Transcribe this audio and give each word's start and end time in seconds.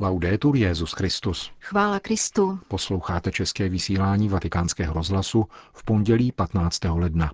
Laudetur 0.00 0.56
Jezus 0.56 0.92
Christus. 0.92 1.50
Chvála 1.60 2.00
Kristu. 2.00 2.58
Posloucháte 2.68 3.30
české 3.32 3.68
vysílání 3.68 4.28
Vatikánského 4.28 4.94
rozhlasu 4.94 5.46
v 5.72 5.84
pondělí 5.84 6.32
15. 6.32 6.84
ledna. 6.84 7.30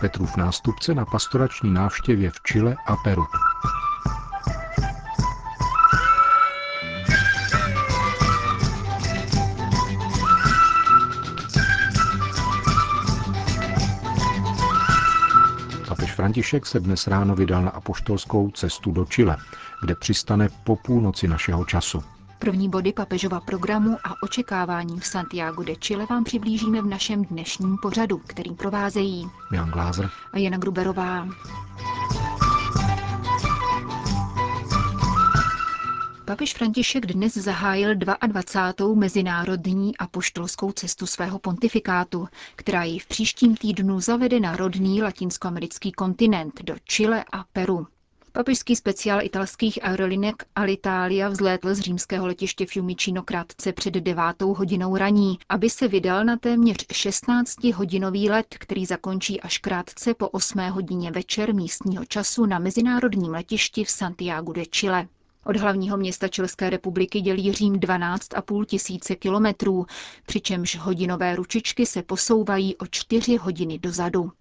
Petrův 0.00 0.36
nástupce 0.36 0.94
na 0.94 1.04
pastorační 1.04 1.74
návštěvě 1.74 2.30
v 2.30 2.40
Chile 2.40 2.76
a 2.86 2.96
Peru. 2.96 3.22
František 16.36 16.66
se 16.66 16.80
dnes 16.80 17.06
ráno 17.06 17.34
vydal 17.34 17.62
na 17.62 17.70
apoštolskou 17.70 18.50
cestu 18.50 18.92
do 18.92 19.04
Chile, 19.04 19.36
kde 19.80 19.94
přistane 19.94 20.48
po 20.64 20.76
půlnoci 20.76 21.28
našeho 21.28 21.64
času. 21.64 22.02
První 22.38 22.68
body 22.68 22.92
papežova 22.92 23.40
programu 23.40 23.96
a 24.04 24.22
očekávání 24.22 25.00
v 25.00 25.06
Santiago 25.06 25.62
de 25.62 25.76
Chile 25.76 26.06
vám 26.10 26.24
přiblížíme 26.24 26.82
v 26.82 26.86
našem 26.86 27.24
dnešním 27.24 27.76
pořadu, 27.82 28.18
který 28.26 28.54
provázejí 28.54 29.28
Jan 29.52 29.70
Glázer 29.70 30.10
a 30.32 30.38
Jana 30.38 30.58
Gruberová. 30.58 31.28
Papež 36.26 36.54
František 36.54 37.06
dnes 37.06 37.34
zahájil 37.34 37.94
22. 37.94 38.94
mezinárodní 38.94 39.96
apoštolskou 39.96 40.72
cestu 40.72 41.06
svého 41.06 41.38
pontifikátu, 41.38 42.28
která 42.56 42.84
ji 42.84 42.98
v 42.98 43.06
příštím 43.06 43.56
týdnu 43.56 44.00
zavede 44.00 44.40
na 44.40 44.56
rodný 44.56 45.02
latinskoamerický 45.02 45.92
kontinent 45.92 46.62
do 46.62 46.74
Chile 46.84 47.24
a 47.32 47.44
Peru. 47.52 47.86
Papežský 48.32 48.76
speciál 48.76 49.22
italských 49.22 49.84
aerolinek 49.84 50.44
Alitalia 50.54 51.28
vzlétl 51.28 51.74
z 51.74 51.80
římského 51.80 52.26
letiště 52.26 52.66
Fiumicino 52.66 53.22
krátce 53.22 53.72
před 53.72 53.94
devátou 53.94 54.54
hodinou 54.54 54.96
raní, 54.96 55.38
aby 55.48 55.70
se 55.70 55.88
vydal 55.88 56.24
na 56.24 56.36
téměř 56.36 56.76
16-hodinový 56.76 58.30
let, 58.30 58.46
který 58.50 58.86
zakončí 58.86 59.40
až 59.40 59.58
krátce 59.58 60.14
po 60.14 60.28
8 60.28 60.58
hodině 60.58 61.10
večer 61.10 61.54
místního 61.54 62.04
času 62.04 62.46
na 62.46 62.58
mezinárodním 62.58 63.32
letišti 63.32 63.84
v 63.84 63.90
Santiago 63.90 64.52
de 64.52 64.66
Chile. 64.66 65.08
Od 65.46 65.56
hlavního 65.56 65.96
města 65.96 66.28
České 66.28 66.70
republiky 66.70 67.20
dělí 67.20 67.52
Řím 67.52 67.74
12,5 67.74 68.64
tisíce 68.64 69.16
kilometrů, 69.16 69.86
přičemž 70.26 70.76
hodinové 70.76 71.36
ručičky 71.36 71.86
se 71.86 72.02
posouvají 72.02 72.76
o 72.76 72.86
4 72.86 73.36
hodiny 73.36 73.78
dozadu. 73.78 74.32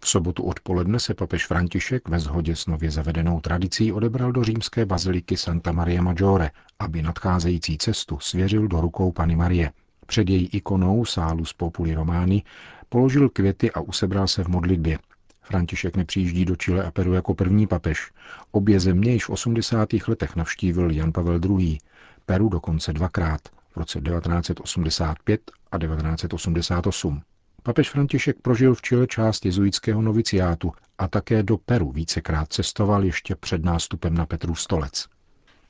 V 0.00 0.08
sobotu 0.08 0.42
odpoledne 0.42 1.00
se 1.00 1.14
papež 1.14 1.46
František 1.46 2.08
ve 2.08 2.18
shodě 2.18 2.56
s 2.56 2.66
nově 2.66 2.90
zavedenou 2.90 3.40
tradicí 3.40 3.92
odebral 3.92 4.32
do 4.32 4.44
římské 4.44 4.86
baziliky 4.86 5.36
Santa 5.36 5.72
Maria 5.72 6.02
Maggiore, 6.02 6.50
aby 6.78 7.02
nadcházející 7.02 7.78
cestu 7.78 8.18
svěřil 8.20 8.68
do 8.68 8.80
rukou 8.80 9.12
Pany 9.12 9.36
Marie. 9.36 9.72
Před 10.06 10.28
její 10.28 10.46
ikonou 10.46 11.04
sálu 11.04 11.44
z 11.44 11.52
Populi 11.52 11.94
Romány 11.94 12.42
položil 12.88 13.28
květy 13.28 13.72
a 13.72 13.80
usebral 13.80 14.28
se 14.28 14.44
v 14.44 14.48
modlitbě. 14.48 14.98
František 15.50 15.96
nepřijíždí 15.96 16.44
do 16.44 16.56
Chile 16.56 16.84
a 16.84 16.90
Peru 16.90 17.12
jako 17.12 17.34
první 17.34 17.66
papež. 17.66 18.10
Obě 18.50 18.80
země 18.80 19.12
již 19.12 19.24
v 19.24 19.30
80. 19.30 19.88
letech 20.08 20.36
navštívil 20.36 20.90
Jan 20.90 21.12
Pavel 21.12 21.40
II. 21.44 21.78
Peru 22.26 22.48
dokonce 22.48 22.92
dvakrát, 22.92 23.40
v 23.70 23.76
roce 23.76 24.00
1985 24.00 25.40
a 25.72 25.78
1988. 25.78 27.20
Papež 27.62 27.90
František 27.90 28.36
prožil 28.42 28.74
v 28.74 28.82
Chile 28.82 29.06
část 29.06 29.44
jezuitského 29.44 30.02
noviciátu 30.02 30.72
a 30.98 31.08
také 31.08 31.42
do 31.42 31.56
Peru 31.56 31.92
vícekrát 31.92 32.52
cestoval 32.52 33.04
ještě 33.04 33.36
před 33.36 33.64
nástupem 33.64 34.14
na 34.14 34.26
Petru 34.26 34.54
stolec. 34.54 35.06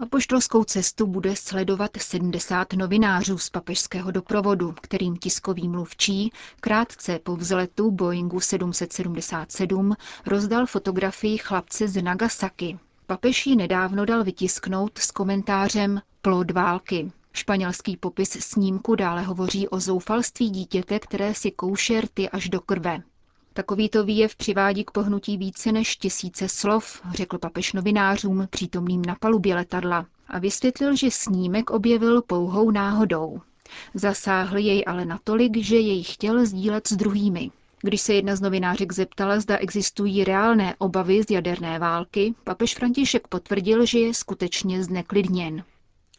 Apoštolskou 0.01 0.65
cestu 0.65 1.07
bude 1.07 1.37
sledovat 1.37 1.91
70 1.99 2.73
novinářů 2.73 3.39
z 3.39 3.51
papežského 3.51 4.11
doprovodu, 4.11 4.75
kterým 4.81 5.17
tiskový 5.17 5.69
mluvčí 5.69 6.33
krátce 6.61 7.19
po 7.23 7.37
vzletu 7.37 7.91
Boeingu 7.91 8.41
777 8.41 9.97
rozdal 10.27 10.67
fotografii 10.67 11.39
chlapce 11.39 11.89
z 11.89 12.03
Nagasaki. 12.03 12.79
Papež 13.07 13.47
ji 13.47 13.57
nedávno 13.57 14.05
dal 14.05 14.25
vytisknout 14.25 14.99
s 14.99 15.11
komentářem 15.11 16.01
Plod 16.23 16.51
války. 16.51 17.13
Španělský 17.33 17.97
popis 17.97 18.31
snímku 18.31 18.95
dále 18.95 19.23
hovoří 19.23 19.69
o 19.69 19.81
zoufalství 19.81 20.51
dítěte, 20.51 20.99
které 20.99 21.35
si 21.35 21.51
kouše 21.51 22.01
rty 22.01 22.29
až 22.29 22.49
do 22.49 22.61
krve. 22.61 23.03
Takovýto 23.53 24.05
výjev 24.05 24.37
přivádí 24.37 24.85
k 24.85 24.91
pohnutí 24.91 25.37
více 25.37 25.73
než 25.73 25.97
tisíce 25.97 26.49
slov, 26.49 27.03
řekl 27.15 27.39
papež 27.39 27.73
novinářům 27.73 28.47
přítomným 28.51 29.03
na 29.03 29.15
palubě 29.15 29.55
letadla 29.55 30.07
a 30.29 30.39
vysvětlil, 30.39 30.97
že 30.97 31.11
snímek 31.11 31.71
objevil 31.71 32.23
pouhou 32.23 32.71
náhodou. 32.71 33.41
Zasáhl 33.95 34.59
jej 34.59 34.85
ale 34.87 35.05
natolik, 35.05 35.57
že 35.57 35.77
jej 35.77 36.03
chtěl 36.03 36.47
sdílet 36.47 36.87
s 36.87 36.97
druhými. 36.97 37.51
Když 37.83 38.01
se 38.01 38.15
jedna 38.15 38.37
z 38.37 38.41
novinářek 38.41 38.93
zeptala, 38.93 39.41
zda 39.41 39.57
existují 39.57 40.25
reálné 40.25 40.75
obavy 40.79 41.23
z 41.23 41.31
jaderné 41.31 41.79
války, 41.79 42.35
papež 42.45 42.75
František 42.75 43.29
potvrdil, 43.29 43.87
že 43.87 43.99
je 43.99 44.15
skutečně 44.15 44.85
zneklidněn. 44.85 45.65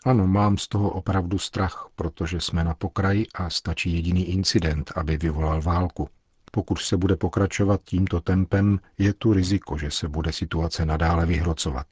Ano, 0.06 0.28
mám 0.28 0.58
z 0.58 0.68
toho 0.68 0.90
opravdu 0.90 1.40
strach, 1.40 1.88
protože 1.96 2.42
jsme 2.42 2.64
na 2.64 2.74
pokraji 2.74 3.28
a 3.36 3.50
stačí 3.50 3.94
jediný 3.94 4.26
incident, 4.26 4.92
aby 4.96 5.18
vyvolal 5.18 5.62
válku. 5.62 6.10
Pokud 6.52 6.80
se 6.80 6.98
bude 6.98 7.16
pokračovat 7.16 7.82
tímto 7.86 8.22
tempem, 8.22 8.80
je 8.98 9.14
tu 9.14 9.34
riziko, 9.34 9.78
že 9.78 9.92
se 9.92 10.08
bude 10.08 10.32
situace 10.34 10.86
nadále 10.86 11.26
vyhrocovat. 11.26 11.86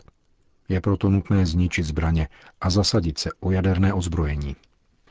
Je 0.69 0.81
proto 0.81 1.09
nutné 1.09 1.45
zničit 1.45 1.85
zbraně 1.85 2.27
a 2.61 2.69
zasadit 2.69 3.17
se 3.19 3.29
o 3.39 3.51
jaderné 3.51 3.93
ozbrojení. 3.93 4.55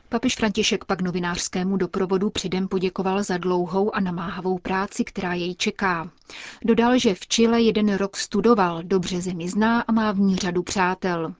Papež 0.09 0.35
František 0.35 0.85
pak 0.85 1.01
novinářskému 1.01 1.77
doprovodu 1.77 2.29
předem 2.29 2.67
poděkoval 2.67 3.23
za 3.23 3.37
dlouhou 3.37 3.95
a 3.95 3.99
namáhavou 3.99 4.57
práci, 4.57 5.03
která 5.03 5.33
jej 5.33 5.55
čeká. 5.55 6.11
Dodal, 6.65 6.99
že 6.99 7.15
v 7.15 7.19
Chile 7.27 7.61
jeden 7.61 7.95
rok 7.95 8.17
studoval, 8.17 8.83
dobře 8.83 9.21
zemi 9.21 9.49
zná 9.49 9.81
a 9.81 9.91
má 9.91 10.11
v 10.11 10.19
ní 10.19 10.35
řadu 10.35 10.63
přátel. 10.63 11.33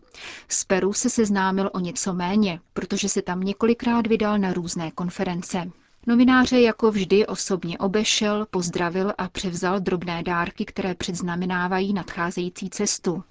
Z 0.48 0.64
Peru 0.66 0.94
se 0.94 1.09
seznámil 1.09 1.69
o 1.74 1.80
něco 1.80 2.14
méně, 2.14 2.59
protože 2.74 3.09
se 3.09 3.22
tam 3.22 3.42
několikrát 3.42 4.08
vydal 4.08 4.38
na 4.40 4.53
různé 4.53 4.92
konference. 4.92 5.72
Novináře 6.08 6.60
jako 6.62 6.92
vždy 6.92 7.28
osobně 7.28 7.78
obešel, 7.78 8.48
pozdravil 8.52 9.14
a 9.18 9.30
převzal 9.30 9.80
drobné 9.80 10.24
dárky, 10.24 10.66
které 10.66 10.96
předznamenávají 10.96 11.94
nadcházející 11.94 12.70
cestu. 12.70 13.24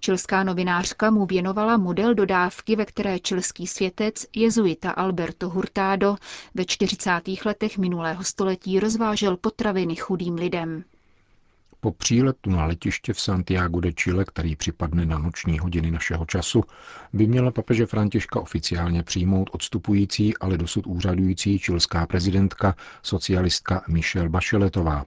Čilská 0.00 0.44
novinářka 0.44 1.10
mu 1.10 1.26
věnovala 1.26 1.76
model 1.76 2.14
dodávky, 2.14 2.76
ve 2.76 2.84
které 2.86 3.18
čilský 3.18 3.66
světec 3.66 4.26
jezuita 4.36 4.90
Alberto 4.90 5.48
Hurtado 5.48 6.16
ve 6.54 6.64
40. 6.64 7.10
letech 7.44 7.78
minulého 7.78 8.24
století 8.24 8.80
rozvážel 8.80 9.36
potraviny 9.36 9.96
chudým 9.96 10.34
lidem. 10.34 10.84
Po 11.80 11.92
příletu 11.92 12.50
na 12.50 12.64
letiště 12.64 13.12
v 13.12 13.20
Santiago 13.20 13.80
de 13.80 13.92
Chile, 13.92 14.24
který 14.24 14.56
připadne 14.56 15.06
na 15.06 15.18
noční 15.18 15.58
hodiny 15.58 15.90
našeho 15.90 16.26
času, 16.26 16.64
by 17.12 17.26
měla 17.26 17.50
papeže 17.50 17.86
Františka 17.86 18.40
oficiálně 18.40 19.02
přijmout 19.02 19.50
odstupující, 19.52 20.36
ale 20.36 20.58
dosud 20.58 20.86
úřadující 20.86 21.58
čilská 21.58 22.06
prezidentka, 22.06 22.76
socialistka 23.02 23.84
Michelle 23.88 24.28
Bacheletová. 24.28 25.04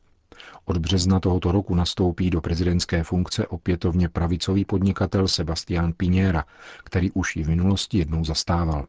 Od 0.65 0.77
března 0.77 1.19
tohoto 1.19 1.51
roku 1.51 1.75
nastoupí 1.75 2.29
do 2.29 2.41
prezidentské 2.41 3.03
funkce 3.03 3.47
opětovně 3.47 4.09
pravicový 4.09 4.65
podnikatel 4.65 5.27
Sebastián 5.27 5.91
Piñera, 5.91 6.43
který 6.83 7.11
už 7.11 7.35
i 7.35 7.43
v 7.43 7.47
minulosti 7.47 7.97
jednou 7.97 8.25
zastával. 8.25 8.85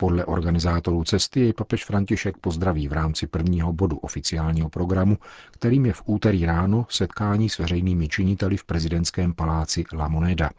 Podle 0.00 0.24
organizátorů 0.24 1.04
cesty 1.04 1.40
jej 1.40 1.52
papež 1.52 1.84
František 1.84 2.38
pozdraví 2.38 2.88
v 2.88 2.92
rámci 2.92 3.26
prvního 3.26 3.72
bodu 3.72 3.96
oficiálního 3.96 4.68
programu, 4.68 5.18
kterým 5.50 5.86
je 5.86 5.92
v 5.92 6.02
úterý 6.06 6.46
ráno 6.46 6.86
setkání 6.90 7.48
s 7.48 7.58
veřejnými 7.58 8.08
činiteli 8.08 8.56
v 8.56 8.64
prezidentském 8.64 9.34
paláci 9.34 9.84
La 9.92 10.08
Moneda. 10.08 10.50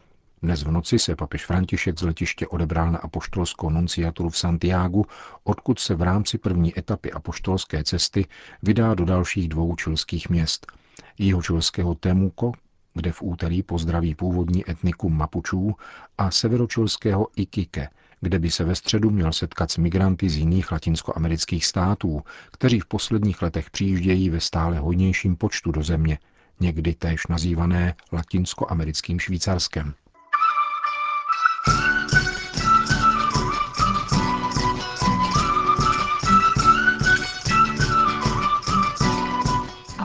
Dnes 0.42 0.64
v 0.64 0.72
noci 0.72 1.00
se 1.00 1.16
papež 1.16 1.46
František 1.46 2.00
z 2.00 2.02
letiště 2.02 2.48
odebral 2.48 2.92
na 2.92 2.98
apoštolskou 2.98 3.70
nunciaturu 3.70 4.30
v 4.30 4.38
Santiagu, 4.38 5.06
odkud 5.44 5.80
se 5.80 5.96
v 5.96 6.02
rámci 6.02 6.38
první 6.38 6.80
etapy 6.80 7.12
apoštolské 7.12 7.84
cesty 7.84 8.26
vydá 8.64 8.94
do 8.94 9.06
dalších 9.06 9.50
dvou 9.50 9.76
čilských 9.76 10.30
měst. 10.30 10.72
Jihočilského 11.18 11.96
Temuko, 11.96 12.52
kde 12.94 13.12
v 13.12 13.22
úterý 13.22 13.64
pozdraví 13.64 14.16
původní 14.16 14.70
etnikum 14.70 15.18
Mapučů, 15.18 15.76
a 16.18 16.32
severočilského 16.32 17.28
Ikike, 17.36 17.90
kde 18.22 18.40
by 18.40 18.52
se 18.52 18.64
ve 18.64 18.76
středu 18.76 19.10
měl 19.10 19.34
setkat 19.34 19.72
s 19.72 19.78
migranty 19.78 20.30
z 20.30 20.38
jiných 20.38 20.72
latinskoamerických 20.72 21.66
států, 21.66 22.22
kteří 22.52 22.80
v 22.80 22.86
posledních 22.86 23.42
letech 23.42 23.70
přijíždějí 23.70 24.30
ve 24.30 24.40
stále 24.40 24.80
hojnějším 24.80 25.36
počtu 25.36 25.72
do 25.72 25.84
země, 25.84 26.20
někdy 26.60 26.94
též 26.94 27.28
nazývané 27.28 27.96
latinskoamerickým 28.14 29.20
Švýcarskem. 29.20 29.94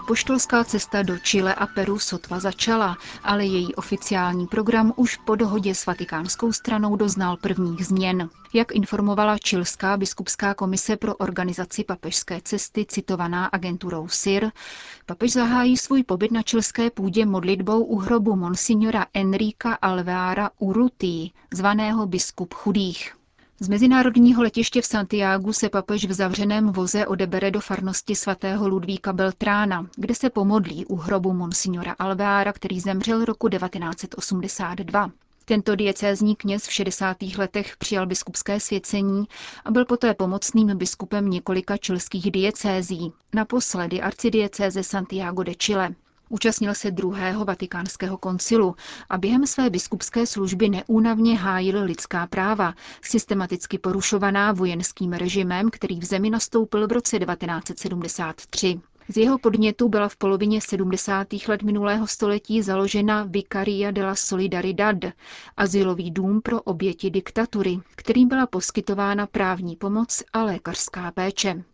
Apoštolská 0.04 0.64
cesta 0.64 1.02
do 1.02 1.18
Chile 1.18 1.54
a 1.54 1.66
Peru 1.66 1.98
sotva 1.98 2.40
začala, 2.40 2.96
ale 3.22 3.44
její 3.44 3.74
oficiální 3.74 4.46
program 4.46 4.92
už 4.96 5.16
po 5.16 5.34
dohodě 5.34 5.74
s 5.74 5.86
vatikánskou 5.86 6.52
stranou 6.52 6.96
doznal 6.96 7.36
prvních 7.36 7.86
změn. 7.86 8.28
Jak 8.54 8.72
informovala 8.72 9.38
Čilská 9.38 9.96
biskupská 9.96 10.54
komise 10.54 10.96
pro 10.96 11.16
organizaci 11.16 11.84
papežské 11.84 12.40
cesty 12.44 12.86
citovaná 12.88 13.46
agenturou 13.46 14.08
SIR, 14.08 14.50
papež 15.06 15.32
zahájí 15.32 15.76
svůj 15.76 16.02
pobyt 16.04 16.32
na 16.32 16.42
čilské 16.42 16.90
půdě 16.90 17.26
modlitbou 17.26 17.84
u 17.84 17.96
hrobu 17.98 18.36
monsignora 18.36 19.06
Enrika 19.14 19.74
Alveara 19.74 20.50
Urruti, 20.58 21.30
zvaného 21.52 22.06
biskup 22.06 22.54
chudých. 22.54 23.14
Z 23.60 23.68
mezinárodního 23.68 24.42
letiště 24.42 24.82
v 24.82 24.86
Santiagu 24.86 25.52
se 25.52 25.68
papež 25.68 26.04
v 26.04 26.12
zavřeném 26.12 26.72
voze 26.72 27.06
odebere 27.06 27.50
do 27.50 27.60
farnosti 27.60 28.14
svatého 28.16 28.68
Ludvíka 28.68 29.12
Beltrána, 29.12 29.86
kde 29.96 30.14
se 30.14 30.30
pomodlí 30.30 30.86
u 30.86 30.96
hrobu 30.96 31.32
monsignora 31.32 31.96
Alveára, 31.98 32.52
který 32.52 32.80
zemřel 32.80 33.24
roku 33.24 33.48
1982. 33.48 35.10
Tento 35.44 35.76
diecézní 35.76 36.36
kněz 36.36 36.66
v 36.66 36.72
60. 36.72 37.16
letech 37.38 37.76
přijal 37.76 38.06
biskupské 38.06 38.60
svěcení 38.60 39.24
a 39.64 39.70
byl 39.70 39.84
poté 39.84 40.14
pomocným 40.14 40.78
biskupem 40.78 41.30
několika 41.30 41.76
čilských 41.76 42.30
diecézí, 42.30 43.12
naposledy 43.34 44.00
arcidiecéze 44.00 44.82
Santiago 44.82 45.42
de 45.42 45.54
Chile. 45.54 45.94
Účastnil 46.34 46.74
se 46.74 46.90
druhého 46.90 47.44
vatikánského 47.44 48.18
koncilu 48.18 48.76
a 49.10 49.18
během 49.18 49.46
své 49.46 49.70
biskupské 49.70 50.26
služby 50.26 50.68
neúnavně 50.68 51.38
hájil 51.38 51.84
lidská 51.84 52.26
práva, 52.26 52.74
systematicky 53.02 53.78
porušovaná 53.78 54.52
vojenským 54.52 55.12
režimem, 55.12 55.70
který 55.70 56.00
v 56.00 56.04
zemi 56.04 56.30
nastoupil 56.30 56.86
v 56.88 56.92
roce 56.92 57.18
1973. 57.18 58.80
Z 59.08 59.16
jeho 59.16 59.38
podnětu 59.38 59.88
byla 59.88 60.08
v 60.08 60.16
polovině 60.16 60.60
70. 60.60 61.26
let 61.48 61.62
minulého 61.62 62.06
století 62.06 62.62
založena 62.62 63.22
Vicaria 63.30 63.90
de 63.90 64.04
la 64.04 64.14
Solidaridad, 64.14 64.96
azylový 65.56 66.10
dům 66.10 66.40
pro 66.40 66.62
oběti 66.62 67.10
diktatury, 67.10 67.78
kterým 67.96 68.28
byla 68.28 68.46
poskytována 68.46 69.26
právní 69.26 69.76
pomoc 69.76 70.22
a 70.32 70.42
lékařská 70.42 71.10
péče. 71.10 71.64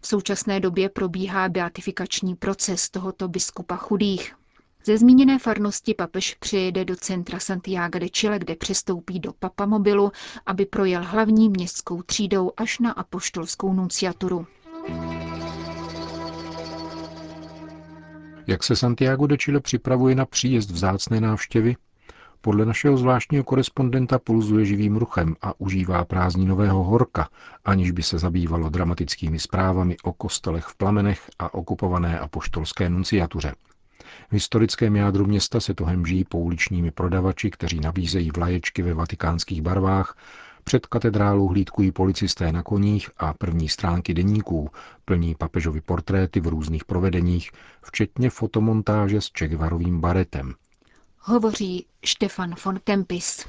V 0.00 0.06
současné 0.06 0.60
době 0.60 0.88
probíhá 0.88 1.48
beatifikační 1.48 2.34
proces 2.34 2.90
tohoto 2.90 3.28
biskupa 3.28 3.76
chudých. 3.76 4.34
Ze 4.84 4.98
zmíněné 4.98 5.38
farnosti 5.38 5.94
papež 5.94 6.34
přijede 6.34 6.84
do 6.84 6.96
centra 6.96 7.38
Santiago 7.38 7.98
de 7.98 8.08
Chile, 8.08 8.38
kde 8.38 8.56
přestoupí 8.56 9.20
do 9.20 9.32
papamobilu, 9.32 10.12
aby 10.46 10.66
projel 10.66 11.04
hlavní 11.04 11.48
městskou 11.48 12.02
třídou 12.02 12.52
až 12.56 12.78
na 12.78 12.92
apoštolskou 12.92 13.72
nunciaturu. 13.72 14.46
Jak 18.48 18.64
se 18.64 18.76
Santiago 18.76 19.26
de 19.26 19.36
Chile 19.36 19.60
připravuje 19.60 20.14
na 20.14 20.26
příjezd 20.26 20.70
vzácné 20.70 21.20
návštěvy? 21.20 21.76
Podle 22.40 22.66
našeho 22.66 22.96
zvláštního 22.96 23.44
korespondenta 23.44 24.18
pulzuje 24.18 24.64
živým 24.64 24.96
ruchem 24.96 25.36
a 25.42 25.60
užívá 25.60 26.04
prázdninového 26.04 26.84
horka, 26.84 27.28
aniž 27.64 27.90
by 27.90 28.02
se 28.02 28.18
zabývalo 28.18 28.68
dramatickými 28.68 29.38
zprávami 29.38 29.96
o 30.02 30.12
kostelech 30.12 30.64
v 30.64 30.76
plamenech 30.76 31.30
a 31.38 31.54
okupované 31.54 32.18
apoštolské 32.18 32.90
nunciatuře. 32.90 33.54
V 34.28 34.32
historickém 34.32 34.96
jádru 34.96 35.26
města 35.26 35.60
se 35.60 35.74
to 35.74 35.84
hemží 35.84 36.24
pouličními 36.24 36.90
prodavači, 36.90 37.50
kteří 37.50 37.80
nabízejí 37.80 38.30
vlaječky 38.36 38.82
ve 38.82 38.94
vatikánských 38.94 39.62
barvách, 39.62 40.16
před 40.68 40.86
katedrálou 40.86 41.48
hlídkují 41.48 41.92
policisté 41.92 42.52
na 42.52 42.62
koních 42.62 43.10
a 43.16 43.34
první 43.34 43.68
stránky 43.68 44.14
deníků 44.14 44.70
plní 45.04 45.34
papežovi 45.34 45.80
portréty 45.80 46.40
v 46.40 46.46
různých 46.46 46.84
provedeních, 46.84 47.50
včetně 47.82 48.30
fotomontáže 48.30 49.20
s 49.20 49.30
Čegvarovým 49.32 50.00
baretem– 50.00 50.54
hovoří 51.28 51.86
Stefan 52.04 52.54
von 52.64 52.80
Tempis. 52.84 53.46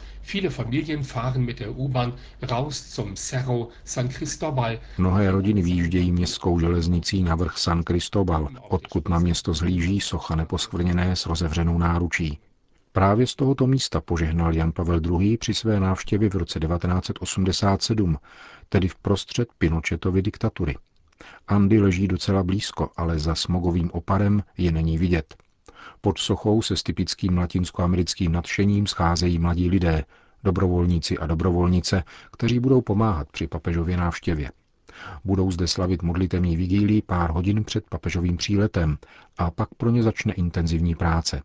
Mnohé 4.97 5.31
rodiny 5.31 5.61
výjíždějí 5.61 6.11
městskou 6.11 6.59
železnicí 6.59 7.23
na 7.23 7.35
vrch 7.35 7.57
San 7.57 7.83
Cristobal, 7.83 8.49
odkud 8.69 9.09
na 9.09 9.19
město 9.19 9.53
zhlíží 9.53 10.01
socha 10.01 10.35
neposkvrněné 10.35 11.15
s 11.15 11.25
rozevřenou 11.25 11.77
náručí. 11.77 12.39
Právě 12.91 13.27
z 13.27 13.35
tohoto 13.35 13.67
místa 13.67 14.01
požehnal 14.01 14.53
Jan 14.53 14.71
Pavel 14.71 15.01
II. 15.05 15.37
při 15.37 15.53
své 15.53 15.79
návštěvě 15.79 16.29
v 16.29 16.35
roce 16.35 16.59
1987, 16.59 18.17
tedy 18.69 18.87
v 18.87 18.95
prostřed 18.95 19.49
Pinochetovy 19.57 20.21
diktatury. 20.21 20.75
Andy 21.47 21.81
leží 21.81 22.07
docela 22.07 22.43
blízko, 22.43 22.89
ale 22.97 23.19
za 23.19 23.35
smogovým 23.35 23.91
oparem 23.93 24.43
je 24.57 24.71
není 24.71 24.97
vidět. 24.97 25.35
Pod 26.01 26.17
sochou 26.17 26.61
se 26.61 26.77
s 26.77 26.83
typickým 26.83 27.37
latinskoamerickým 27.37 28.31
nadšením 28.31 28.87
scházejí 28.87 29.39
mladí 29.39 29.69
lidé, 29.69 30.05
dobrovolníci 30.43 31.17
a 31.17 31.25
dobrovolnice, 31.25 32.03
kteří 32.31 32.59
budou 32.59 32.81
pomáhat 32.81 33.31
při 33.31 33.47
papežově 33.47 33.97
návštěvě. 33.97 34.51
Budou 35.23 35.51
zde 35.51 35.67
slavit 35.67 36.01
modlitevní 36.03 36.57
vigílii 36.57 37.01
pár 37.01 37.31
hodin 37.31 37.63
před 37.63 37.89
papežovým 37.89 38.37
příletem 38.37 38.97
a 39.37 39.51
pak 39.51 39.69
pro 39.77 39.89
ně 39.89 40.03
začne 40.03 40.33
intenzivní 40.33 40.95
práce. 40.95 41.41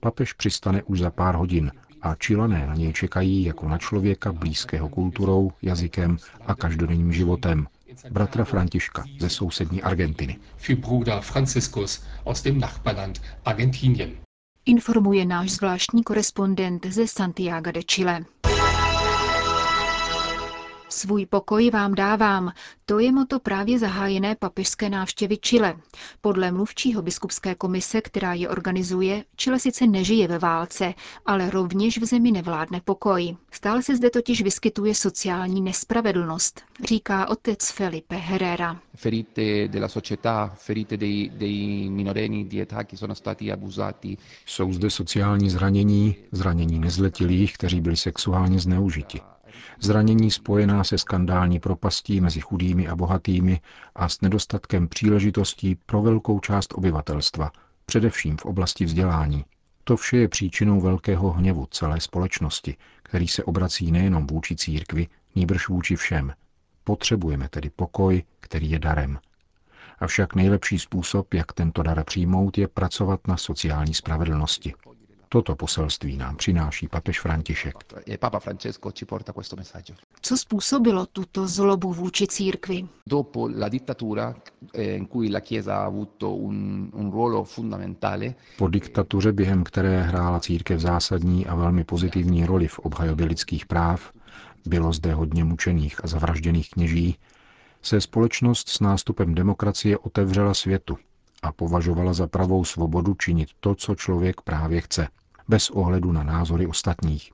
Papež 0.00 0.32
přistane 0.32 0.82
už 0.82 1.00
za 1.00 1.10
pár 1.10 1.34
hodin 1.34 1.70
a 2.02 2.14
čilané 2.14 2.66
na 2.66 2.74
něj 2.74 2.92
čekají 2.92 3.44
jako 3.44 3.68
na 3.68 3.78
člověka 3.78 4.32
blízkého 4.32 4.88
kulturou, 4.88 5.52
jazykem 5.62 6.16
a 6.46 6.54
každodenním 6.54 7.12
životem, 7.12 7.66
bratra 8.10 8.44
Františka 8.44 9.04
ze 9.20 9.30
sousední 9.30 9.82
Argentiny. 9.82 10.38
Informuje 14.66 15.24
náš 15.24 15.50
zvláštní 15.50 16.02
korespondent 16.02 16.86
ze 16.86 17.08
Santiago 17.08 17.72
de 17.72 17.82
Chile. 17.82 18.24
Svůj 20.88 21.26
pokoj 21.26 21.70
vám 21.70 21.94
dávám. 21.94 22.52
To 22.84 22.98
je 22.98 23.12
moto 23.12 23.40
právě 23.40 23.78
zahájené 23.78 24.34
papežské 24.36 24.90
návštěvy 24.90 25.36
Chile. 25.36 25.76
Podle 26.20 26.52
mluvčího 26.52 27.02
biskupské 27.02 27.54
komise, 27.54 28.00
která 28.00 28.34
je 28.34 28.48
organizuje, 28.48 29.24
Chile 29.36 29.58
sice 29.60 29.86
nežije 29.86 30.28
ve 30.28 30.38
válce, 30.38 30.94
ale 31.26 31.50
rovněž 31.50 31.98
v 31.98 32.04
zemi 32.04 32.30
nevládne 32.32 32.80
pokoj. 32.84 33.36
Stále 33.50 33.82
se 33.82 33.96
zde 33.96 34.10
totiž 34.10 34.42
vyskytuje 34.42 34.94
sociální 34.94 35.60
nespravedlnost, 35.60 36.60
říká 36.84 37.28
otec 37.28 37.70
Felipe 37.70 38.16
Herrera. 38.16 38.80
Ferite 38.96 39.68
della 39.68 39.88
società, 39.88 40.52
ferite 40.54 40.96
dei, 40.96 41.30
dei 41.34 41.88
minorenni 41.90 42.44
di 42.44 42.60
età 42.60 42.84
che 42.84 42.96
sono 42.96 43.14
stati 43.14 43.52
abusati. 43.52 44.16
Jsou 44.46 44.72
zde 44.72 44.90
sociální 44.90 45.50
zranění, 45.50 46.16
zranění 46.32 46.78
nezletilých, 46.78 47.52
kteří 47.52 47.80
byli 47.80 47.96
sexuálně 47.96 48.58
zneužiti 48.58 49.20
zranění 49.80 50.30
spojená 50.30 50.84
se 50.84 50.98
skandální 50.98 51.60
propastí 51.60 52.20
mezi 52.20 52.40
chudými 52.40 52.88
a 52.88 52.96
bohatými 52.96 53.60
a 53.94 54.08
s 54.08 54.20
nedostatkem 54.20 54.88
příležitostí 54.88 55.74
pro 55.74 56.02
velkou 56.02 56.40
část 56.40 56.74
obyvatelstva, 56.74 57.50
především 57.86 58.36
v 58.36 58.44
oblasti 58.44 58.84
vzdělání. 58.84 59.44
To 59.84 59.96
vše 59.96 60.16
je 60.16 60.28
příčinou 60.28 60.80
velkého 60.80 61.32
hněvu 61.32 61.66
celé 61.70 62.00
společnosti, 62.00 62.76
který 63.02 63.28
se 63.28 63.44
obrací 63.44 63.92
nejenom 63.92 64.26
vůči 64.26 64.56
církvi, 64.56 65.06
nýbrž 65.34 65.68
vůči 65.68 65.96
všem. 65.96 66.32
Potřebujeme 66.84 67.48
tedy 67.48 67.70
pokoj, 67.70 68.22
který 68.40 68.70
je 68.70 68.78
darem. 68.78 69.18
Avšak 69.98 70.34
nejlepší 70.34 70.78
způsob, 70.78 71.34
jak 71.34 71.52
tento 71.52 71.82
dar 71.82 72.04
přijmout, 72.04 72.58
je 72.58 72.68
pracovat 72.68 73.20
na 73.28 73.36
sociální 73.36 73.94
spravedlnosti. 73.94 74.74
Toto 75.28 75.56
poselství 75.56 76.16
nám 76.16 76.36
přináší 76.36 76.88
papež 76.88 77.20
František. 77.20 77.74
E 78.10 78.18
Co 80.20 80.36
způsobilo 80.38 81.06
tuto 81.06 81.48
zlobu 81.48 81.92
vůči 81.92 82.26
církvi? 82.26 82.86
Po 88.58 88.68
diktatuře, 88.68 89.32
během 89.32 89.64
které 89.64 90.02
hrála 90.02 90.40
církev 90.40 90.80
zásadní 90.80 91.46
a 91.46 91.54
velmi 91.54 91.84
pozitivní 91.84 92.46
roli 92.46 92.68
v 92.68 92.78
obhajobě 92.78 93.26
lidských 93.26 93.66
práv, 93.66 94.12
bylo 94.66 94.92
zde 94.92 95.14
hodně 95.14 95.44
mučených 95.44 96.04
a 96.04 96.06
zavražděných 96.06 96.70
kněží, 96.70 97.16
se 97.82 98.00
společnost 98.00 98.68
s 98.68 98.80
nástupem 98.80 99.34
demokracie 99.34 99.98
otevřela 99.98 100.54
světu 100.54 100.98
a 101.42 101.52
považovala 101.52 102.12
za 102.12 102.26
pravou 102.26 102.64
svobodu 102.64 103.14
činit 103.14 103.48
to, 103.60 103.74
co 103.74 103.94
člověk 103.94 104.40
právě 104.40 104.80
chce, 104.80 105.08
bez 105.48 105.70
ohledu 105.70 106.12
na 106.12 106.22
názory 106.22 106.66
ostatních. 106.66 107.32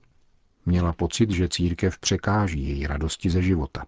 Měla 0.67 0.93
pocit, 0.93 1.31
že 1.31 1.49
církev 1.49 1.99
překáží 1.99 2.69
její 2.69 2.87
radosti 2.87 3.31
ze 3.31 3.43
života. 3.43 3.85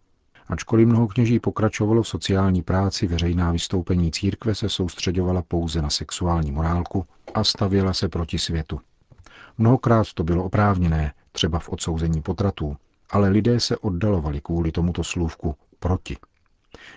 Ačkoliv 0.48 0.88
mnoho 0.88 1.08
kněží 1.08 1.40
pokračovalo 1.40 2.02
v 2.02 2.08
sociální 2.08 2.62
práci, 2.62 3.06
veřejná 3.06 3.52
vystoupení 3.52 4.10
církve 4.12 4.54
se 4.54 4.68
soustředovala 4.68 5.42
pouze 5.42 5.82
na 5.82 5.90
sexuální 5.90 6.52
morálku 6.52 7.06
a 7.34 7.44
stavěla 7.44 7.92
se 7.92 8.08
proti 8.08 8.38
světu. 8.38 8.80
Mnohokrát 9.58 10.12
to 10.12 10.24
bylo 10.24 10.44
oprávněné, 10.44 11.12
třeba 11.32 11.58
v 11.58 11.68
odsouzení 11.68 12.22
potratů, 12.22 12.76
ale 13.10 13.28
lidé 13.28 13.60
se 13.60 13.76
oddalovali 13.76 14.40
kvůli 14.40 14.72
tomuto 14.72 15.04
slůvku 15.04 15.56
proti. 15.78 16.16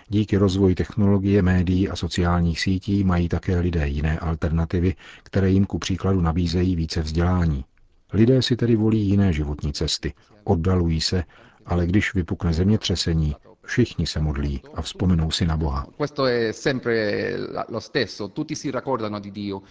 Díky 0.08 0.36
rozvoji 0.36 0.74
technologie, 0.74 1.42
médií 1.42 1.88
a 1.88 1.96
sociálních 1.96 2.60
sítí 2.60 3.04
mají 3.04 3.28
také 3.28 3.58
lidé 3.58 3.88
jiné 3.88 4.18
alternativy, 4.18 4.94
které 5.22 5.50
jim 5.50 5.64
ku 5.66 5.78
příkladu 5.78 6.20
nabízejí 6.20 6.76
více 6.76 7.02
vzdělání. 7.02 7.64
Lidé 8.12 8.42
si 8.42 8.56
tedy 8.56 8.76
volí 8.76 9.00
jiné 9.08 9.32
životní 9.32 9.72
cesty, 9.72 10.12
oddalují 10.44 11.00
se, 11.00 11.24
ale 11.66 11.86
když 11.86 12.14
vypukne 12.14 12.52
zemětřesení, 12.52 13.34
všichni 13.64 14.06
se 14.06 14.20
modlí 14.20 14.62
a 14.74 14.82
vzpomenou 14.82 15.30
si 15.30 15.46
na 15.46 15.56
Boha. 15.56 15.86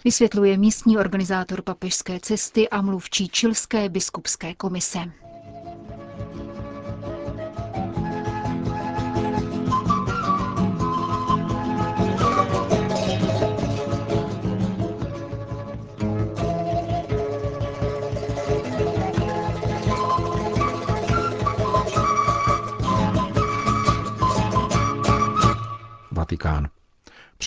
Vysvětluje 0.05 0.57
místní 0.57 0.97
organizátor 0.97 1.61
papežské 1.61 2.19
cesty 2.19 2.69
a 2.69 2.81
mluvčí 2.81 3.27
Čilské 3.29 3.89
biskupské 3.89 4.53
komise. 4.55 4.99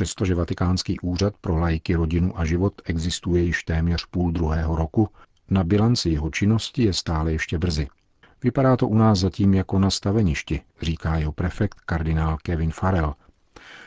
Přestože 0.01 0.35
Vatikánský 0.35 1.01
úřad 1.01 1.35
pro 1.41 1.57
lajky, 1.59 1.95
rodinu 1.95 2.39
a 2.39 2.45
život 2.45 2.83
existuje 2.85 3.43
již 3.43 3.63
téměř 3.63 4.07
půl 4.07 4.33
druhého 4.33 4.77
roku, 4.77 5.09
na 5.51 5.65
bilanci 5.65 6.11
jeho 6.11 6.31
činnosti 6.31 6.83
je 6.83 6.93
stále 6.93 7.33
ještě 7.33 7.59
brzy. 7.59 7.89
Vypadá 8.43 8.77
to 8.77 8.89
u 8.89 8.95
nás 8.95 9.19
zatím 9.19 9.55
jako 9.55 9.79
na 9.79 9.91
staveništi, 9.91 10.61
říká 10.83 11.17
jeho 11.17 11.33
prefekt 11.33 11.81
kardinál 11.81 12.39
Kevin 12.43 12.71
Farrell. 12.71 13.15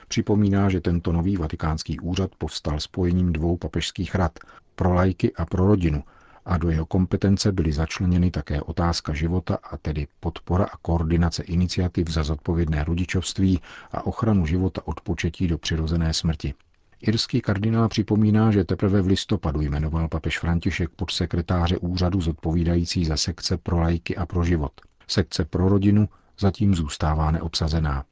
Připomíná, 0.08 0.70
že 0.70 0.82
tento 0.82 1.12
nový 1.12 1.38
vatikánský 1.38 2.00
úřad 2.00 2.32
povstal 2.38 2.80
spojením 2.80 3.34
dvou 3.34 3.58
papežských 3.58 4.16
rad 4.16 4.40
pro 4.76 4.94
lajky 4.94 5.34
a 5.36 5.46
pro 5.46 5.68
rodinu 5.68 6.04
a 6.46 6.58
do 6.58 6.70
jeho 6.70 6.86
kompetence 6.86 7.52
byly 7.52 7.72
začleněny 7.74 8.32
také 8.32 8.62
otázka 8.62 9.14
života 9.14 9.58
a 9.64 9.78
tedy 9.78 10.08
podpora 10.20 10.66
a 10.66 10.78
koordinace 10.78 11.44
iniciativ 11.44 12.10
za 12.10 12.24
zodpovědné 12.24 12.84
rodičovství 12.84 13.60
a 13.92 14.06
ochranu 14.06 14.46
života 14.46 14.82
od 14.86 15.02
početí 15.02 15.48
do 15.48 15.58
přirozené 15.58 16.14
smrti. 16.14 16.54
Irský 17.02 17.42
kardinál 17.42 17.90
připomíná, 17.90 18.52
že 18.52 18.64
teprve 18.64 19.02
v 19.02 19.08
listopadu 19.08 19.62
jmenoval 19.62 20.08
papež 20.08 20.40
František 20.40 20.90
podsekretáře 20.90 21.78
úřadu 21.78 22.22
zodpovídající 22.22 23.06
za 23.06 23.18
sekce 23.18 23.58
pro 23.58 23.80
lajky 23.80 24.16
a 24.16 24.26
pro 24.26 24.44
život. 24.44 24.72
Sekce 25.08 25.46
pro 25.46 25.70
rodinu 25.70 26.10
zatím 26.40 26.76
zůstává 26.76 27.32
neobsazená. 27.32 28.04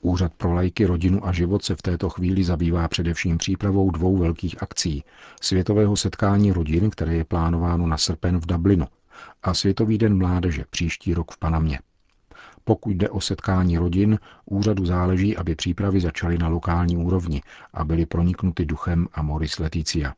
Úřad 0.00 0.34
pro 0.34 0.52
lajky, 0.52 0.86
rodinu 0.86 1.26
a 1.26 1.32
život 1.32 1.64
se 1.64 1.76
v 1.76 1.82
této 1.82 2.08
chvíli 2.10 2.44
zabývá 2.44 2.88
především 2.88 3.38
přípravou 3.38 3.90
dvou 3.90 4.16
velkých 4.16 4.62
akcí. 4.62 5.04
Světového 5.40 5.96
setkání 5.96 6.52
rodin, 6.52 6.90
které 6.90 7.14
je 7.14 7.24
plánováno 7.24 7.86
na 7.86 7.96
srpen 7.98 8.38
v 8.38 8.46
Dublinu, 8.46 8.86
a 9.42 9.54
Světový 9.54 9.98
den 9.98 10.18
mládeže 10.18 10.64
příští 10.70 11.14
rok 11.14 11.32
v 11.32 11.38
Panamě. 11.38 11.78
Pokud 12.64 12.90
jde 12.90 13.08
o 13.10 13.20
setkání 13.20 13.78
rodin, 13.78 14.18
úřadu 14.44 14.86
záleží, 14.86 15.36
aby 15.36 15.54
přípravy 15.54 16.00
začaly 16.00 16.38
na 16.38 16.48
lokální 16.48 16.96
úrovni 16.96 17.42
a 17.74 17.84
byly 17.84 18.06
proniknuty 18.06 18.64
duchem 18.64 19.08
Amoris 19.12 19.58
Leticia. 19.58 20.14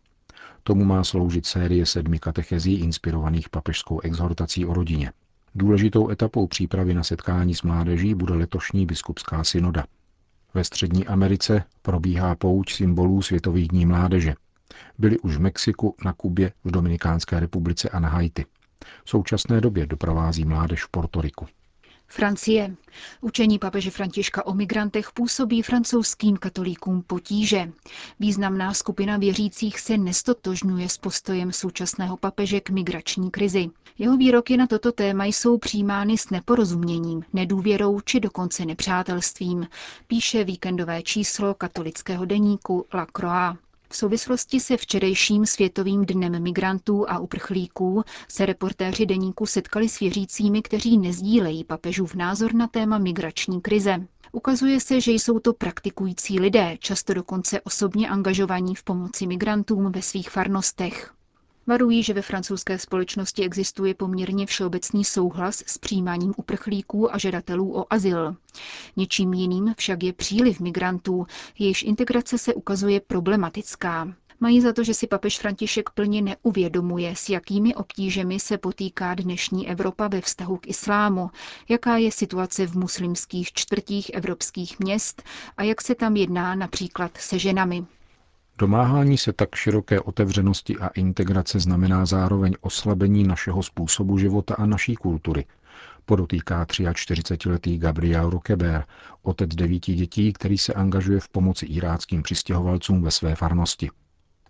Tomu 0.62 0.84
má 0.84 1.04
sloužit 1.04 1.46
série 1.46 1.86
sedmi 1.86 2.18
katechezí 2.18 2.74
inspirovaných 2.74 3.48
papežskou 3.48 4.00
exhortací 4.00 4.66
o 4.66 4.74
rodině. 4.74 5.12
Důležitou 5.54 6.10
etapou 6.10 6.46
přípravy 6.46 6.94
na 6.94 7.04
setkání 7.04 7.54
s 7.54 7.62
mládeží 7.62 8.14
bude 8.14 8.34
letošní 8.34 8.86
biskupská 8.86 9.44
synoda. 9.44 9.84
Ve 10.54 10.64
Střední 10.64 11.06
Americe 11.06 11.64
probíhá 11.82 12.34
pouč 12.34 12.74
symbolů 12.74 13.22
Světových 13.22 13.68
dní 13.68 13.86
mládeže. 13.86 14.34
Byli 14.98 15.18
už 15.18 15.36
v 15.36 15.40
Mexiku, 15.40 15.94
na 16.04 16.12
Kubě, 16.12 16.52
v 16.64 16.70
Dominikánské 16.70 17.40
republice 17.40 17.88
a 17.88 18.00
na 18.00 18.08
Haiti. 18.08 18.44
V 19.04 19.10
současné 19.10 19.60
době 19.60 19.86
doprovází 19.86 20.44
mládež 20.44 20.84
v 20.84 20.88
Portoriku. 20.88 21.46
Francie. 22.12 22.76
Učení 23.20 23.58
papeže 23.58 23.90
Františka 23.90 24.46
o 24.46 24.54
migrantech 24.54 25.12
působí 25.12 25.62
francouzským 25.62 26.36
katolíkům 26.36 27.02
potíže. 27.02 27.72
Významná 28.20 28.74
skupina 28.74 29.16
věřících 29.16 29.80
se 29.80 29.98
nestotožňuje 29.98 30.88
s 30.88 30.98
postojem 30.98 31.52
současného 31.52 32.16
papeže 32.16 32.60
k 32.60 32.70
migrační 32.70 33.30
krizi. 33.30 33.70
Jeho 33.98 34.16
výroky 34.16 34.56
na 34.56 34.66
toto 34.66 34.92
téma 34.92 35.24
jsou 35.24 35.58
přijímány 35.58 36.18
s 36.18 36.30
neporozuměním, 36.30 37.22
nedůvěrou 37.32 38.00
či 38.00 38.20
dokonce 38.20 38.64
nepřátelstvím, 38.64 39.68
píše 40.06 40.44
víkendové 40.44 41.02
číslo 41.02 41.54
katolického 41.54 42.24
deníku 42.24 42.86
La 42.94 43.06
Croix. 43.06 43.69
V 43.92 43.96
souvislosti 43.96 44.60
se 44.60 44.76
včerejším 44.76 45.46
Světovým 45.46 46.06
dnem 46.06 46.42
migrantů 46.42 47.10
a 47.10 47.18
uprchlíků 47.18 48.02
se 48.28 48.46
reportéři 48.46 49.06
deníku 49.06 49.46
setkali 49.46 49.88
s 49.88 50.00
věřícími, 50.00 50.62
kteří 50.62 50.98
nezdílejí 50.98 51.64
papežův 51.64 52.14
názor 52.14 52.54
na 52.54 52.66
téma 52.66 52.98
migrační 52.98 53.60
krize. 53.60 54.06
Ukazuje 54.32 54.80
se, 54.80 55.00
že 55.00 55.12
jsou 55.12 55.38
to 55.38 55.52
praktikující 55.52 56.40
lidé, 56.40 56.76
často 56.78 57.14
dokonce 57.14 57.60
osobně 57.60 58.08
angažovaní 58.08 58.74
v 58.74 58.82
pomoci 58.84 59.26
migrantům 59.26 59.92
ve 59.92 60.02
svých 60.02 60.30
farnostech. 60.30 61.14
Varují, 61.66 62.02
že 62.02 62.14
ve 62.14 62.22
francouzské 62.22 62.78
společnosti 62.78 63.44
existuje 63.44 63.94
poměrně 63.94 64.46
všeobecný 64.46 65.04
souhlas 65.04 65.62
s 65.66 65.78
přijímáním 65.78 66.34
uprchlíků 66.36 67.14
a 67.14 67.18
žadatelů 67.18 67.78
o 67.78 67.92
azyl. 67.92 68.36
Něčím 68.96 69.32
jiným 69.32 69.74
však 69.78 70.02
je 70.02 70.12
příliv 70.12 70.60
migrantů, 70.60 71.26
jejichž 71.58 71.82
integrace 71.82 72.38
se 72.38 72.54
ukazuje 72.54 73.00
problematická. 73.00 74.14
Mají 74.42 74.60
za 74.60 74.72
to, 74.72 74.84
že 74.84 74.94
si 74.94 75.06
papež 75.06 75.38
František 75.38 75.90
plně 75.90 76.22
neuvědomuje, 76.22 77.16
s 77.16 77.28
jakými 77.28 77.74
obtížemi 77.74 78.40
se 78.40 78.58
potýká 78.58 79.14
dnešní 79.14 79.68
Evropa 79.70 80.08
ve 80.08 80.20
vztahu 80.20 80.56
k 80.56 80.66
islámu, 80.68 81.30
jaká 81.68 81.96
je 81.96 82.12
situace 82.12 82.66
v 82.66 82.74
muslimských 82.76 83.52
čtvrtích 83.52 84.10
evropských 84.14 84.78
měst 84.78 85.22
a 85.56 85.62
jak 85.62 85.80
se 85.82 85.94
tam 85.94 86.16
jedná 86.16 86.54
například 86.54 87.16
se 87.16 87.38
ženami. 87.38 87.84
Domáhání 88.60 89.18
se 89.18 89.32
tak 89.32 89.54
široké 89.54 90.00
otevřenosti 90.00 90.76
a 90.76 90.88
integrace 90.88 91.60
znamená 91.60 92.06
zároveň 92.06 92.54
oslabení 92.60 93.24
našeho 93.24 93.62
způsobu 93.62 94.18
života 94.18 94.54
a 94.54 94.66
naší 94.66 94.94
kultury, 94.94 95.44
podotýká 96.04 96.64
43-letý 96.64 97.78
Gabriel 97.78 98.30
Rokeber, 98.30 98.84
otec 99.22 99.50
devíti 99.54 99.94
dětí, 99.94 100.32
který 100.32 100.58
se 100.58 100.74
angažuje 100.74 101.20
v 101.20 101.28
pomoci 101.28 101.66
iráckým 101.66 102.22
přistěhovalcům 102.22 103.02
ve 103.02 103.10
své 103.10 103.34
farnosti. 103.34 103.90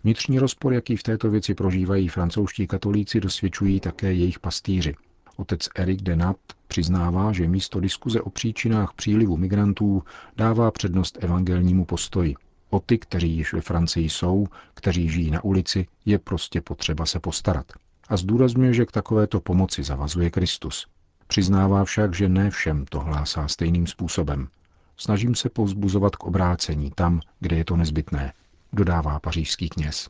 Vnitřní 0.03 0.39
rozpor, 0.39 0.73
jaký 0.73 0.97
v 0.97 1.03
této 1.03 1.29
věci 1.29 1.53
prožívají 1.53 2.07
francouzští 2.07 2.67
katolíci, 2.67 3.19
dosvědčují 3.19 3.79
také 3.79 4.13
jejich 4.13 4.39
pastýři. 4.39 4.95
Otec 5.37 5.69
Eric 5.75 6.01
Denat 6.01 6.37
přiznává, 6.67 7.31
že 7.31 7.47
místo 7.47 7.79
diskuze 7.79 8.21
o 8.21 8.29
příčinách 8.29 8.93
přílivu 8.93 9.37
migrantů 9.37 10.03
dává 10.37 10.71
přednost 10.71 11.17
evangelnímu 11.21 11.85
postoji– 11.85 12.35
O 12.73 12.79
ty, 12.79 12.97
kteří 12.97 13.37
již 13.37 13.53
ve 13.53 13.61
Francii 13.61 14.09
jsou, 14.09 14.47
kteří 14.73 15.09
žijí 15.09 15.31
na 15.31 15.43
ulici, 15.43 15.87
je 16.05 16.19
prostě 16.19 16.61
potřeba 16.61 17.05
se 17.05 17.19
postarat. 17.19 17.65
A 18.09 18.17
zdůrazňuje, 18.17 18.73
že 18.73 18.85
k 18.85 18.91
takovéto 18.91 19.41
pomoci 19.41 19.83
zavazuje 19.83 20.29
Kristus. 20.29 20.87
Přiznává 21.27 21.85
však, 21.85 22.15
že 22.15 22.29
ne 22.29 22.49
všem 22.49 22.85
to 22.85 22.99
hlásá 22.99 23.47
stejným 23.47 23.87
způsobem. 23.87 24.47
Snažím 24.97 25.35
se 25.35 25.49
povzbuzovat 25.49 26.15
k 26.15 26.23
obrácení 26.23 26.91
tam, 26.95 27.21
kde 27.39 27.55
je 27.55 27.65
to 27.65 27.75
nezbytné, 27.77 28.33
dodává 28.73 29.19
pařížský 29.19 29.69
kněz. 29.69 30.09